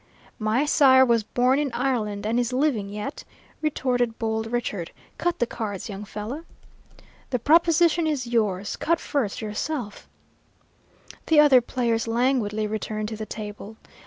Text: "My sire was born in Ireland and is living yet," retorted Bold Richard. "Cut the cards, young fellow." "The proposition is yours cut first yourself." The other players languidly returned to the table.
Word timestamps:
"My 0.39 0.65
sire 0.65 1.05
was 1.05 1.21
born 1.21 1.59
in 1.59 1.71
Ireland 1.73 2.25
and 2.25 2.39
is 2.39 2.51
living 2.51 2.89
yet," 2.89 3.23
retorted 3.61 4.17
Bold 4.17 4.47
Richard. 4.51 4.89
"Cut 5.19 5.37
the 5.37 5.45
cards, 5.45 5.89
young 5.89 6.05
fellow." 6.05 6.43
"The 7.29 7.37
proposition 7.37 8.07
is 8.07 8.25
yours 8.25 8.75
cut 8.75 8.99
first 8.99 9.43
yourself." 9.43 10.09
The 11.27 11.39
other 11.39 11.61
players 11.61 12.07
languidly 12.07 12.65
returned 12.65 13.09
to 13.09 13.15
the 13.15 13.27
table. 13.27 13.77